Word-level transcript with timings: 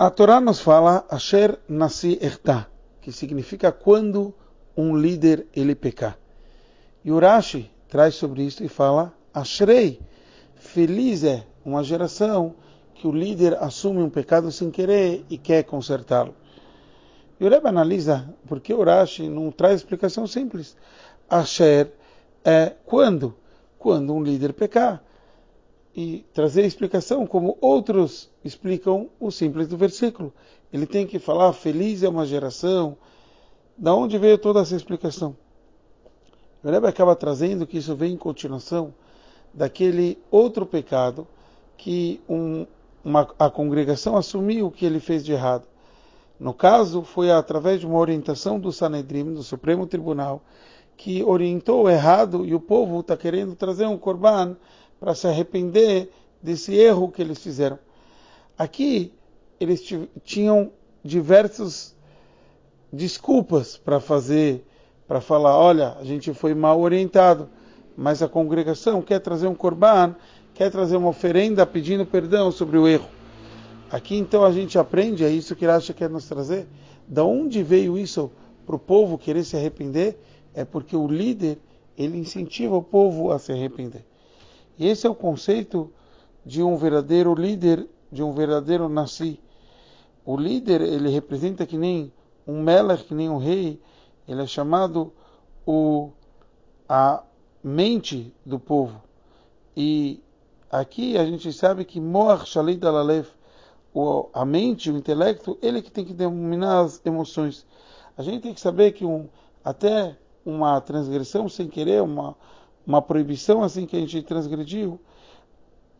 A 0.00 0.10
Torá 0.10 0.40
nos 0.40 0.60
fala 0.60 1.04
Asher 1.10 1.58
Nasi 1.68 2.20
Erta, 2.22 2.68
que 3.00 3.10
significa 3.10 3.72
quando 3.72 4.32
um 4.76 4.96
líder 4.96 5.48
ele 5.52 5.74
pecar. 5.74 6.16
E 7.04 7.10
Urashi 7.10 7.68
traz 7.88 8.14
sobre 8.14 8.44
isso 8.44 8.62
e 8.62 8.68
fala 8.68 9.12
Ashrei, 9.34 10.00
feliz 10.54 11.24
é 11.24 11.44
uma 11.64 11.82
geração 11.82 12.54
que 12.94 13.08
o 13.08 13.10
líder 13.10 13.60
assume 13.60 14.00
um 14.00 14.08
pecado 14.08 14.52
sem 14.52 14.70
querer 14.70 15.24
e 15.28 15.36
quer 15.36 15.64
consertá-lo. 15.64 16.32
E 17.40 17.44
o 17.44 17.48
Rebbe 17.48 17.66
analisa 17.66 18.32
porque 18.46 18.72
Urashi 18.72 19.28
não 19.28 19.50
traz 19.50 19.80
explicação 19.80 20.28
simples. 20.28 20.76
Asher 21.28 21.90
é 22.44 22.72
quando? 22.86 23.34
Quando 23.76 24.14
um 24.14 24.22
líder 24.22 24.52
pecar 24.52 25.02
e 25.98 26.24
trazer 26.32 26.64
explicação 26.64 27.26
como 27.26 27.58
outros 27.60 28.30
explicam 28.44 29.08
o 29.18 29.32
simples 29.32 29.66
do 29.66 29.76
versículo. 29.76 30.32
Ele 30.72 30.86
tem 30.86 31.04
que 31.04 31.18
falar 31.18 31.52
feliz 31.52 32.04
é 32.04 32.08
uma 32.08 32.24
geração. 32.24 32.96
Da 33.76 33.92
onde 33.92 34.16
veio 34.16 34.38
toda 34.38 34.60
essa 34.60 34.76
explicação? 34.76 35.36
O 36.62 36.70
Rebbe 36.70 36.86
acaba 36.86 37.16
trazendo 37.16 37.66
que 37.66 37.78
isso 37.78 37.96
vem 37.96 38.12
em 38.12 38.16
continuação 38.16 38.94
daquele 39.52 40.16
outro 40.30 40.64
pecado 40.64 41.26
que 41.76 42.20
um, 42.28 42.64
uma, 43.04 43.28
a 43.36 43.50
congregação 43.50 44.16
assumiu 44.16 44.70
que 44.70 44.86
ele 44.86 45.00
fez 45.00 45.24
de 45.24 45.32
errado. 45.32 45.66
No 46.38 46.54
caso, 46.54 47.02
foi 47.02 47.32
através 47.32 47.80
de 47.80 47.86
uma 47.88 47.98
orientação 47.98 48.60
do 48.60 48.70
Sanedrim, 48.70 49.34
do 49.34 49.42
Supremo 49.42 49.84
Tribunal, 49.84 50.42
que 50.96 51.24
orientou 51.24 51.90
errado 51.90 52.46
e 52.46 52.54
o 52.54 52.60
povo 52.60 53.00
está 53.00 53.16
querendo 53.16 53.56
trazer 53.56 53.86
um 53.86 53.98
corban 53.98 54.56
para 54.98 55.14
se 55.14 55.26
arrepender 55.26 56.10
desse 56.42 56.74
erro 56.74 57.10
que 57.10 57.22
eles 57.22 57.38
fizeram. 57.38 57.78
Aqui 58.56 59.12
eles 59.60 59.82
tinham 60.24 60.70
diversas 61.04 61.96
desculpas 62.92 63.76
para 63.76 64.00
fazer, 64.00 64.64
para 65.06 65.20
falar, 65.20 65.56
olha, 65.56 65.96
a 65.98 66.04
gente 66.04 66.32
foi 66.32 66.54
mal 66.54 66.80
orientado, 66.80 67.48
mas 67.96 68.22
a 68.22 68.28
congregação 68.28 69.02
quer 69.02 69.20
trazer 69.20 69.46
um 69.46 69.54
corban, 69.54 70.14
quer 70.54 70.70
trazer 70.70 70.96
uma 70.96 71.08
oferenda 71.08 71.66
pedindo 71.66 72.06
perdão 72.06 72.50
sobre 72.50 72.78
o 72.78 72.86
erro. 72.86 73.08
Aqui 73.90 74.16
então 74.16 74.44
a 74.44 74.52
gente 74.52 74.78
aprende, 74.78 75.24
é 75.24 75.30
isso 75.30 75.56
que 75.56 75.66
Racha 75.66 75.92
quer 75.92 76.10
nos 76.10 76.26
trazer, 76.28 76.66
da 77.06 77.24
onde 77.24 77.62
veio 77.62 77.96
isso 77.96 78.30
para 78.66 78.76
o 78.76 78.78
povo 78.78 79.16
querer 79.16 79.44
se 79.44 79.56
arrepender? 79.56 80.20
É 80.52 80.64
porque 80.64 80.94
o 80.94 81.08
líder 81.08 81.58
ele 81.96 82.18
incentiva 82.18 82.76
o 82.76 82.82
povo 82.82 83.32
a 83.32 83.38
se 83.38 83.50
arrepender. 83.50 84.04
E 84.78 84.86
esse 84.86 85.06
é 85.06 85.10
o 85.10 85.14
conceito 85.14 85.92
de 86.44 86.62
um 86.62 86.76
verdadeiro 86.76 87.34
líder, 87.34 87.88
de 88.10 88.22
um 88.22 88.32
verdadeiro 88.32 88.88
nasci. 88.88 89.40
O 90.24 90.36
líder, 90.36 90.80
ele 90.80 91.08
representa 91.08 91.66
que 91.66 91.76
nem 91.76 92.12
um 92.46 92.62
melech, 92.62 93.04
que 93.04 93.14
nem 93.14 93.28
um 93.28 93.38
rei, 93.38 93.80
ele 94.26 94.42
é 94.42 94.46
chamado 94.46 95.12
o, 95.66 96.10
a 96.88 97.22
mente 97.62 98.32
do 98.44 98.58
povo. 98.58 99.02
E 99.76 100.22
aqui 100.70 101.16
a 101.16 101.24
gente 101.24 101.52
sabe 101.52 101.84
que 101.84 102.00
Moach 102.00 102.48
Shalit 102.48 102.84
Alalev, 102.84 103.26
a 104.32 104.44
mente, 104.44 104.90
o 104.90 104.96
intelecto, 104.96 105.58
ele 105.60 105.82
que 105.82 105.90
tem 105.90 106.04
que 106.04 106.12
dominar 106.12 106.80
as 106.80 107.00
emoções. 107.04 107.66
A 108.16 108.22
gente 108.22 108.42
tem 108.42 108.54
que 108.54 108.60
saber 108.60 108.92
que 108.92 109.04
um, 109.04 109.28
até 109.64 110.16
uma 110.44 110.80
transgressão 110.80 111.48
sem 111.48 111.68
querer, 111.68 112.02
uma, 112.02 112.36
uma 112.88 113.02
proibição 113.02 113.62
assim 113.62 113.84
que 113.84 113.94
a 113.94 114.00
gente 114.00 114.22
transgrediu, 114.22 114.98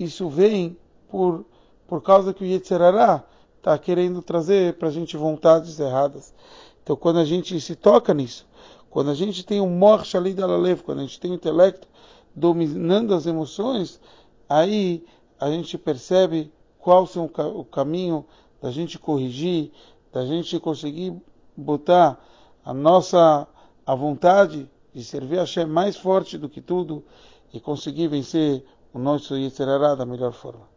isso 0.00 0.28
vem 0.28 0.76
por, 1.08 1.46
por 1.86 2.02
causa 2.02 2.34
que 2.34 2.42
o 2.42 2.46
Yetzerará 2.46 3.22
está 3.56 3.78
querendo 3.78 4.20
trazer 4.20 4.74
para 4.74 4.88
a 4.88 4.90
gente 4.90 5.16
vontades 5.16 5.78
erradas. 5.78 6.34
Então, 6.82 6.96
quando 6.96 7.20
a 7.20 7.24
gente 7.24 7.60
se 7.60 7.76
toca 7.76 8.12
nisso, 8.12 8.48
quando 8.90 9.10
a 9.10 9.14
gente 9.14 9.46
tem 9.46 9.60
um 9.60 9.70
morte 9.70 10.16
ali 10.16 10.34
da 10.34 10.44
Lalev, 10.44 10.82
quando 10.82 10.98
a 10.98 11.02
gente 11.02 11.20
tem 11.20 11.30
o 11.30 11.34
intelecto 11.34 11.86
dominando 12.34 13.14
as 13.14 13.26
emoções, 13.26 14.00
aí 14.48 15.04
a 15.38 15.48
gente 15.48 15.78
percebe 15.78 16.52
qual 16.80 17.06
são 17.06 17.30
o 17.54 17.64
caminho 17.64 18.26
da 18.60 18.72
gente 18.72 18.98
corrigir, 18.98 19.70
da 20.12 20.26
gente 20.26 20.58
conseguir 20.58 21.14
botar 21.56 22.18
a 22.64 22.74
nossa 22.74 23.46
a 23.86 23.94
vontade 23.94 24.68
de 24.94 25.02
servir 25.04 25.38
a 25.38 25.66
mais 25.66 25.96
forte 25.96 26.36
do 26.36 26.48
que 26.48 26.60
tudo 26.60 27.04
e 27.52 27.60
conseguir 27.60 28.08
vencer 28.08 28.64
o 28.92 28.98
nosso 28.98 29.36
Yetzirará 29.36 29.94
da 29.94 30.04
melhor 30.04 30.32
forma. 30.32 30.72